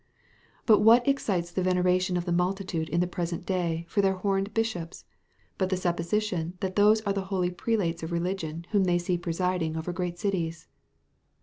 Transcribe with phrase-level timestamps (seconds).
[0.65, 4.51] But what excites the veneration of the multitude in the present day for their horned
[4.51, 5.05] bishops,
[5.59, 9.77] but the supposition that those are the holy prelates of religion whom they see presiding
[9.77, 10.67] over great cities?